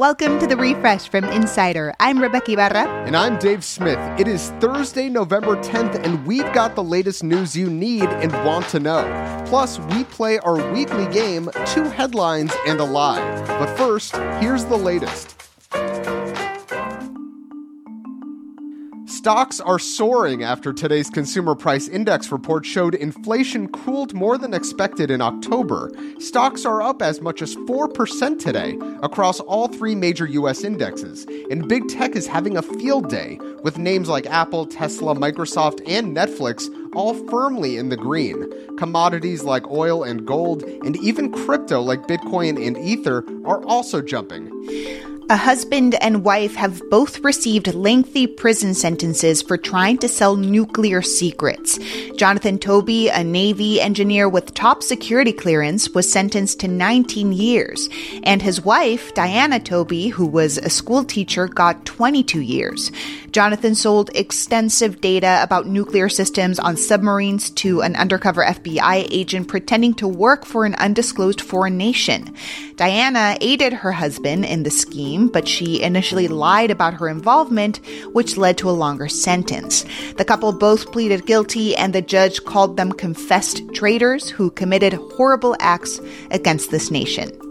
[0.00, 1.92] Welcome to the refresh from Insider.
[2.00, 2.88] I'm Rebeca Ibarra.
[3.04, 3.98] And I'm Dave Smith.
[4.18, 8.66] It is Thursday, November 10th, and we've got the latest news you need and want
[8.68, 9.04] to know.
[9.46, 13.20] Plus, we play our weekly game, Two Headlines and a Lie.
[13.46, 15.49] But first, here's the latest.
[19.20, 25.10] Stocks are soaring after today's consumer price index report showed inflation cooled more than expected
[25.10, 25.92] in October.
[26.18, 31.68] Stocks are up as much as 4% today across all three major US indexes, and
[31.68, 36.70] big tech is having a field day with names like Apple, Tesla, Microsoft, and Netflix
[36.96, 38.50] all firmly in the green.
[38.78, 45.09] Commodities like oil and gold, and even crypto like Bitcoin and Ether, are also jumping.
[45.30, 51.02] A husband and wife have both received lengthy prison sentences for trying to sell nuclear
[51.02, 51.78] secrets.
[52.16, 57.88] Jonathan Toebbe, a Navy engineer with top security clearance, was sentenced to 19 years,
[58.24, 62.90] and his wife, Diana Toebbe, who was a school teacher, got 22 years.
[63.30, 69.94] Jonathan sold extensive data about nuclear systems on submarines to an undercover FBI agent pretending
[69.94, 72.34] to work for an undisclosed foreign nation.
[72.74, 77.80] Diana aided her husband in the scheme, but she initially lied about her involvement,
[78.12, 79.84] which led to a longer sentence.
[80.16, 85.56] The couple both pleaded guilty, and the judge called them confessed traitors who committed horrible
[85.60, 87.49] acts against this nation.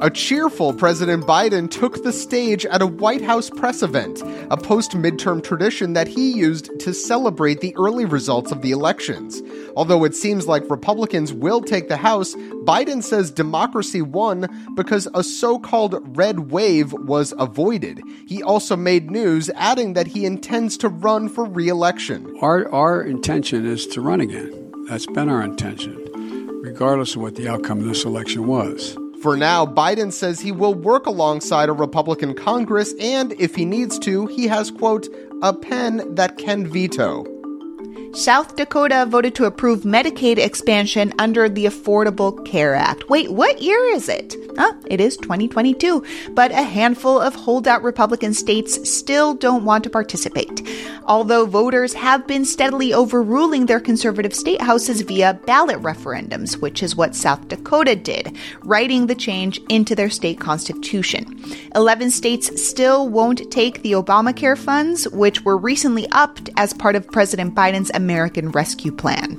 [0.00, 4.92] A cheerful President Biden took the stage at a White House press event, a post
[4.92, 9.42] midterm tradition that he used to celebrate the early results of the elections.
[9.74, 15.24] Although it seems like Republicans will take the House, Biden says democracy won because a
[15.24, 18.00] so called red wave was avoided.
[18.28, 22.38] He also made news, adding that he intends to run for re election.
[22.40, 24.72] Our, our intention is to run again.
[24.88, 25.96] That's been our intention,
[26.62, 28.96] regardless of what the outcome of this election was.
[29.22, 33.98] For now, Biden says he will work alongside a Republican Congress, and if he needs
[34.00, 35.08] to, he has, quote,
[35.42, 37.37] a pen that can veto.
[38.18, 43.08] South Dakota voted to approve Medicaid expansion under the Affordable Care Act.
[43.08, 44.34] Wait, what year is it?
[44.58, 49.90] Ah, it is 2022, but a handful of holdout Republican states still don't want to
[49.90, 50.66] participate.
[51.04, 56.96] Although voters have been steadily overruling their conservative state houses via ballot referendums, which is
[56.96, 61.40] what South Dakota did, writing the change into their state constitution.
[61.76, 67.06] 11 states still won't take the Obamacare funds, which were recently upped as part of
[67.12, 69.36] President Biden's American Rescue Plan.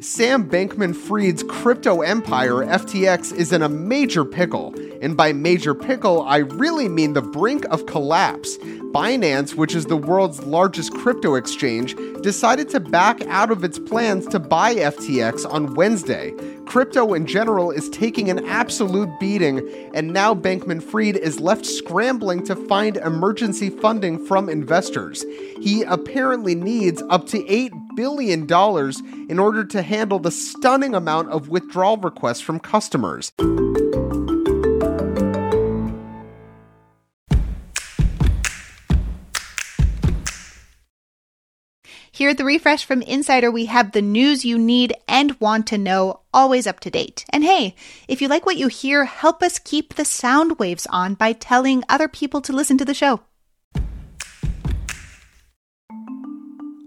[0.00, 4.74] Sam Bankman Fried's crypto empire, FTX, is in a major pickle.
[5.00, 8.56] And by major pickle, I really mean the brink of collapse.
[8.92, 14.26] Binance, which is the world's largest crypto exchange, decided to back out of its plans
[14.26, 16.34] to buy FTX on Wednesday.
[16.66, 22.44] Crypto in general is taking an absolute beating, and now Bankman Fried is left scrambling
[22.44, 25.24] to find emergency funding from investors.
[25.60, 28.42] He apparently needs up to $8 billion
[29.30, 33.32] in order to handle the stunning amount of withdrawal requests from customers.
[42.22, 45.76] Here at the Refresh from Insider, we have the news you need and want to
[45.76, 47.24] know, always up to date.
[47.30, 47.74] And hey,
[48.06, 51.82] if you like what you hear, help us keep the sound waves on by telling
[51.88, 53.22] other people to listen to the show.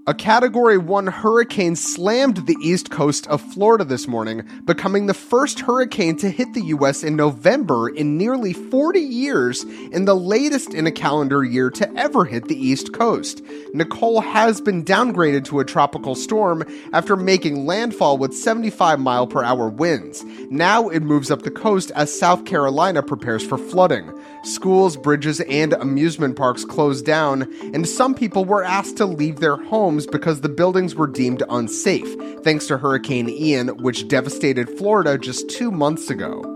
[0.07, 5.61] A Category 1 hurricane slammed the east coast of Florida this morning, becoming the first
[5.61, 7.03] hurricane to hit the U.S.
[7.03, 12.23] in November in nearly 40 years and the latest in a calendar year to ever
[12.23, 13.41] hit the east coast.
[13.73, 19.43] Nicole has been downgraded to a tropical storm after making landfall with 75 mile per
[19.43, 20.23] hour winds.
[20.51, 24.11] Now it moves up the coast as South Carolina prepares for flooding.
[24.43, 29.55] Schools, bridges, and amusement parks closed down, and some people were asked to leave their
[29.55, 35.49] homes because the buildings were deemed unsafe, thanks to Hurricane Ian, which devastated Florida just
[35.49, 36.51] two months ago.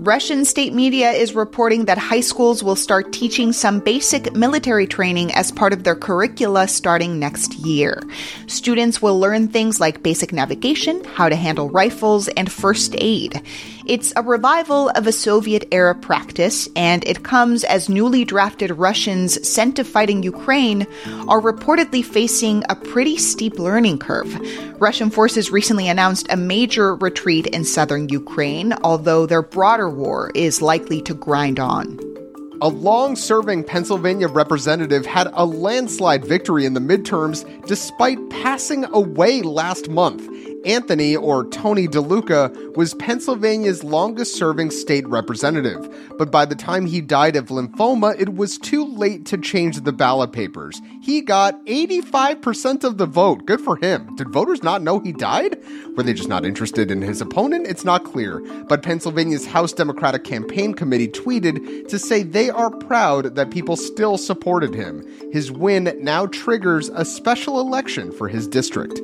[0.00, 5.34] Russian state media is reporting that high schools will start teaching some basic military training
[5.34, 8.00] as part of their curricula starting next year.
[8.46, 13.42] Students will learn things like basic navigation, how to handle rifles, and first aid.
[13.88, 19.48] It's a revival of a Soviet era practice, and it comes as newly drafted Russians
[19.48, 20.86] sent to fighting Ukraine
[21.26, 24.38] are reportedly facing a pretty steep learning curve.
[24.78, 30.60] Russian forces recently announced a major retreat in southern Ukraine, although their broader war is
[30.60, 31.98] likely to grind on.
[32.60, 39.40] A long serving Pennsylvania representative had a landslide victory in the midterms despite passing away
[39.40, 40.28] last month.
[40.64, 45.88] Anthony, or Tony DeLuca, was Pennsylvania's longest serving state representative,
[46.18, 49.92] but by the time he died of lymphoma, it was too late to change the
[49.92, 50.80] ballot papers.
[51.00, 53.46] He got 85% of the vote.
[53.46, 54.14] Good for him.
[54.16, 55.58] Did voters not know he died?
[55.96, 57.66] Were they just not interested in his opponent?
[57.66, 58.40] It's not clear.
[58.64, 64.18] But Pennsylvania's House Democratic Campaign Committee tweeted to say they are proud that people still
[64.18, 65.04] supported him.
[65.32, 69.00] His win now triggers a special election for his district.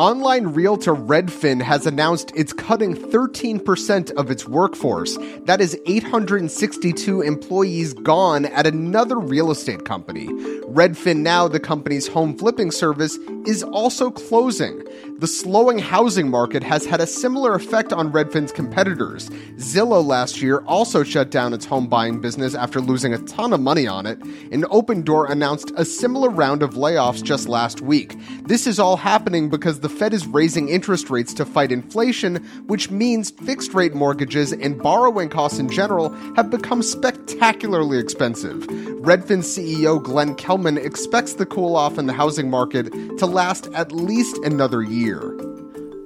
[0.00, 5.18] Online realtor Redfin has announced it's cutting 13% of its workforce.
[5.44, 10.28] That is 862 employees gone at another real estate company.
[10.70, 14.82] Redfin Now, the company's home flipping service, is also closing.
[15.18, 19.28] The slowing housing market has had a similar effect on Redfin's competitors.
[19.56, 23.60] Zillow last year also shut down its home buying business after losing a ton of
[23.60, 24.18] money on it,
[24.50, 28.16] and Opendoor announced a similar round of layoffs just last week.
[28.44, 32.36] This is all happening because the Fed is raising interest rates to fight inflation,
[32.66, 38.66] which means fixed rate mortgages and borrowing costs in general have become spectacularly expensive.
[39.00, 43.92] Redfin CEO Glenn Kelman expects the cool off in the housing market to last at
[43.92, 45.20] least another year.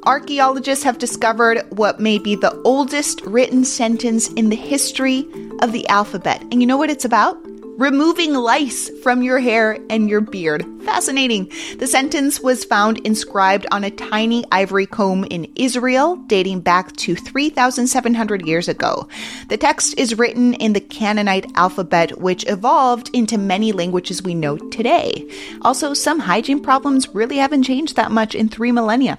[0.06, 5.26] Archaeologists have discovered what may be the oldest written sentence in the history
[5.62, 6.42] of the alphabet.
[6.42, 7.38] And you know what it's about?
[7.76, 10.64] Removing lice from your hair and your beard.
[10.84, 11.50] Fascinating.
[11.78, 17.16] The sentence was found inscribed on a tiny ivory comb in Israel, dating back to
[17.16, 19.08] 3,700 years ago.
[19.48, 24.56] The text is written in the Canaanite alphabet, which evolved into many languages we know
[24.56, 25.28] today.
[25.62, 29.18] Also, some hygiene problems really haven't changed that much in three millennia.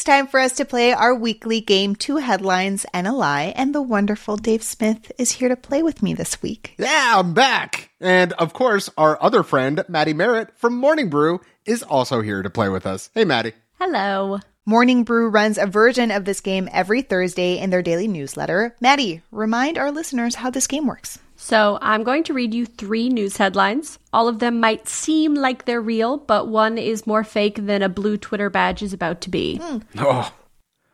[0.00, 3.74] It's time for us to play our weekly game, Two Headlines and a Lie, and
[3.74, 6.74] the wonderful Dave Smith is here to play with me this week.
[6.78, 7.90] Yeah, I'm back.
[8.00, 12.48] And of course, our other friend, Maddie Merritt from Morning Brew, is also here to
[12.48, 13.10] play with us.
[13.12, 13.52] Hey, Maddie.
[13.78, 14.38] Hello.
[14.66, 18.76] Morning Brew runs a version of this game every Thursday in their daily newsletter.
[18.78, 21.18] Maddie, remind our listeners how this game works.
[21.36, 23.98] So, I'm going to read you three news headlines.
[24.12, 27.88] All of them might seem like they're real, but one is more fake than a
[27.88, 29.56] blue Twitter badge is about to be.
[29.56, 29.78] Hmm.
[29.96, 30.30] Oh,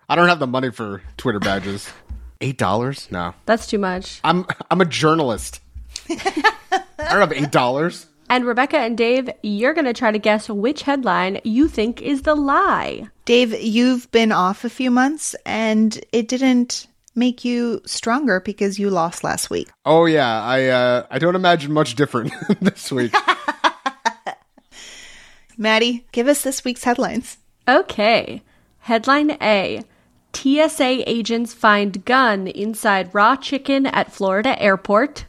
[0.09, 1.91] I don't have the money for Twitter badges.
[2.41, 3.09] Eight dollars?
[3.11, 4.21] No, That's too much.
[4.23, 5.61] I'm I'm a journalist.
[6.11, 8.07] I don't have eight dollars.
[8.29, 12.23] And Rebeca and Dave, you're going to try to guess which headline you think is
[12.23, 13.09] the lie.
[13.25, 18.91] Dave, you've been off a few months and it didn't make you stronger because you
[18.91, 19.69] lost last week.
[19.85, 23.15] Oh yeah, I uh, I don't imagine much different this week.
[25.57, 27.39] Maddie, give us this week's headlines.
[27.67, 28.43] Okay.
[28.81, 29.83] Headline A
[30.35, 35.25] TSA agents find gun inside raw chicken at Florida airport.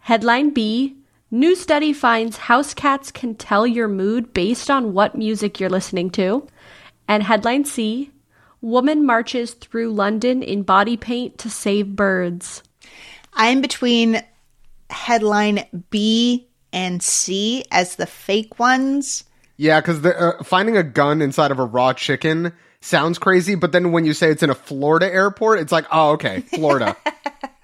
[0.00, 0.96] Headline B
[1.34, 6.10] New study finds house cats can tell your mood based on what music you're listening
[6.10, 6.46] to.
[7.08, 8.10] And headline C
[8.60, 12.62] Woman marches through London in body paint to save birds.
[13.32, 14.22] I'm between
[14.90, 19.24] headline B and C as the fake ones.
[19.56, 22.52] yeah, because uh, finding a gun inside of a raw chicken
[22.82, 26.10] sounds crazy, but then when you say it's in a Florida airport, it's like, oh,
[26.10, 26.94] okay, Florida.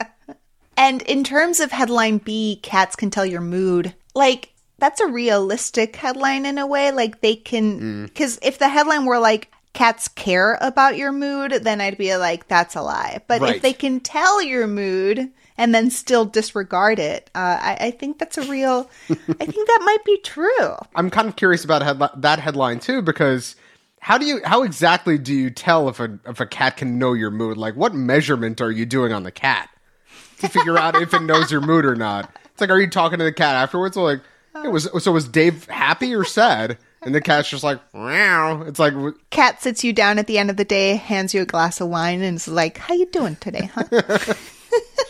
[0.78, 3.94] And in terms of headline B, cats can tell your mood.
[4.14, 6.92] Like, that's a realistic headline in a way.
[6.92, 8.06] Like, they can.
[8.06, 12.48] Because if the headline were like, cats care about your mood, then I'd be like,
[12.48, 13.20] that's a lie.
[13.26, 13.56] But Right.
[13.56, 18.18] if they can tell your mood and then still disregard it, uh, I, I think
[18.20, 18.88] that's a real.
[19.10, 20.76] I think that might be true.
[20.94, 23.56] I'm kind of curious about headli- that headline too, because
[24.00, 27.14] how do you how exactly do you tell if a if a cat can know
[27.14, 27.56] your mood?
[27.56, 29.68] Like, what measurement are you doing on the cat
[30.40, 32.34] to figure out if it knows your mood or not?
[32.46, 33.94] It's like, are you talking to the cat afterwards?
[33.94, 34.20] So like,
[34.64, 36.78] it was so was Dave happy or sad?
[37.02, 38.62] And the cat's just like, meow.
[38.62, 38.92] It's like,
[39.30, 41.88] Cat sits you down at the end of the day, hands you a glass of
[41.88, 44.34] wine, and is like, "How you doing today, huh?"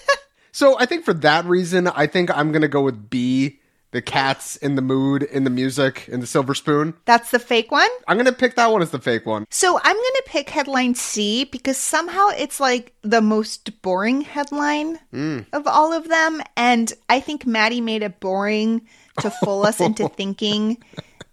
[0.53, 3.58] so I think for that reason, I think I'm gonna go with B.
[3.91, 6.95] The cat's in the mood, in the music, in the silver spoon.
[7.07, 7.89] that's the fake one.
[8.07, 9.47] I'm gonna pick that one as the fake one.
[9.51, 15.41] So I'm to pick headline C because somehow it's like the most boring headline hmm.
[15.53, 16.43] of all of them.
[16.57, 18.87] And I think Maddie made it boring
[19.21, 20.79] to fool us into thinking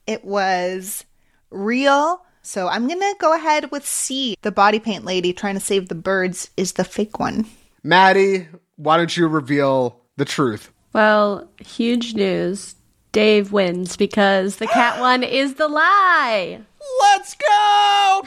[0.07, 1.05] it was
[1.49, 2.21] real.
[2.41, 4.35] So I'm to go ahead with C.
[4.43, 7.47] The body paint lady trying to save the birds is the fake one.
[7.83, 10.71] Maddie, why don't you reveal the truth?
[10.95, 12.75] Well, huge news.
[13.11, 16.61] Dave wins because the cat one is the lie.
[17.01, 18.21] Let's go!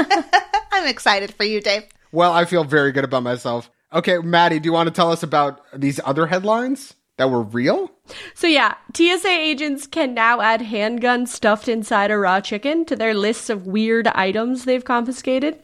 [0.72, 1.82] I'm excited for you, Dave.
[2.12, 3.68] well, I feel very good about myself.
[3.92, 6.94] Okay, Maddie, do you want to tell us about these other headlines?
[7.18, 7.90] that were real?
[8.34, 13.12] So yeah, TSA agents can now add handguns stuffed inside a raw chicken to their
[13.12, 15.60] lists of weird items they've confiscated.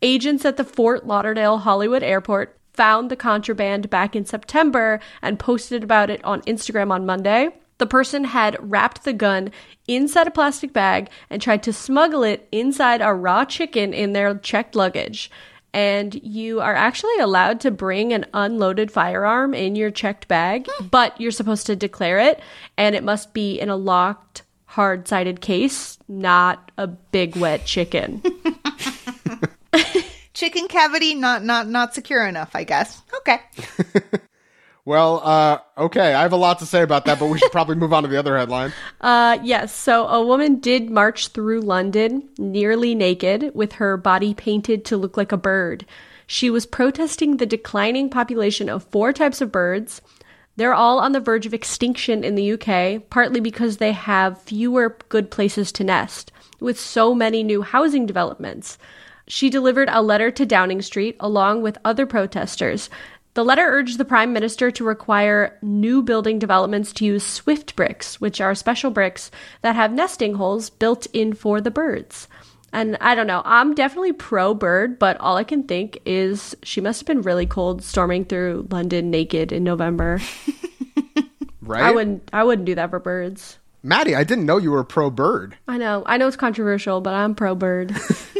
[0.00, 5.84] Agents at the Fort Lauderdale Hollywood Airport found the contraband back in September and posted
[5.84, 7.50] about it on Instagram on Monday.
[7.78, 9.50] The person had wrapped the gun
[9.88, 14.34] inside a plastic bag and tried to smuggle it inside a raw chicken in their
[14.36, 15.30] checked luggage.
[15.74, 20.86] And you are actually allowed to bring an unloaded firearm in your checked bag, hmm.
[20.88, 22.40] but you're supposed to declare it,
[22.76, 28.22] and it must be in a locked, hard sided case, not a big wet chicken.
[30.42, 33.00] Chicken cavity not not not secure enough, I guess.
[33.18, 33.40] Okay.
[34.84, 37.76] Well, uh, okay, I have a lot to say about that, but we should probably
[37.76, 38.72] move on to the other headline.
[39.00, 39.72] Uh, yes.
[39.72, 45.16] So a woman did march through London nearly naked with her body painted to look
[45.16, 45.86] like a bird.
[46.26, 50.02] She was protesting the declining population of four types of birds.
[50.56, 54.96] They're all on the verge of extinction in the UK, partly because they have fewer
[55.08, 58.78] good places to nest, with so many new housing developments.
[59.32, 62.90] She delivered a letter to Downing Street along with other protesters.
[63.32, 68.20] The letter urged the Prime Minister to require new building developments to use Swift bricks,
[68.20, 69.30] which are special bricks
[69.62, 72.28] that have nesting holes built in for the birds.
[72.74, 76.82] And I don't know, I'm definitely pro bird, but all I can think is she
[76.82, 80.20] must have been really cold storming through London naked in November.
[81.64, 81.84] Right?
[81.84, 83.56] I wouldn't I wouldn't do that for birds.
[83.84, 85.56] Maddie, I didn't know you were pro bird.
[85.66, 86.02] I know.
[86.06, 87.94] I know it's controversial, but I'm pro bird.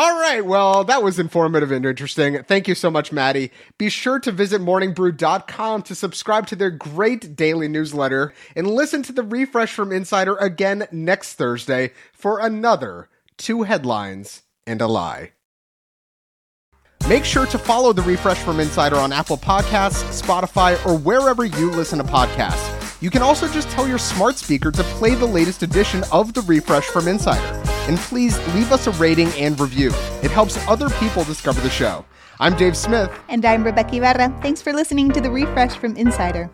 [0.00, 2.42] All right, well, that was informative and interesting.
[2.44, 3.50] Thank you so much, Maddie.
[3.76, 9.12] Be sure to visit morningbrew.com to subscribe to their great daily newsletter and listen to
[9.12, 15.32] the refresh from Insider again next Thursday for another two headlines and a lie.
[17.06, 21.70] Make sure to follow the refresh from Insider on Apple Podcasts, Spotify, or wherever you
[21.72, 23.02] listen to podcasts.
[23.02, 26.40] You can also just tell your smart speaker to play the latest edition of the
[26.40, 27.69] refresh from Insider.
[27.90, 29.88] And please leave us a rating and review.
[30.22, 32.04] It helps other people discover the show.
[32.38, 33.10] I'm Dave Smith.
[33.28, 34.28] And I'm Rebeca Ibarra.
[34.42, 36.48] Thanks for listening to the refresh from Insider.